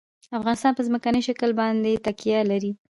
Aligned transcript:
افغانستان 0.39 0.71
په 0.75 0.81
ځمکنی 0.87 1.21
شکل 1.27 1.49
باندې 1.59 2.01
تکیه 2.05 2.39
لري. 2.51 2.71